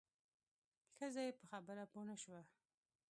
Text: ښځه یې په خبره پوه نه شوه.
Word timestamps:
ښځه 0.95 1.21
یې 1.25 1.31
په 1.39 1.45
خبره 1.51 1.83
پوه 1.91 2.03
نه 2.09 2.15
شوه. 2.23 2.41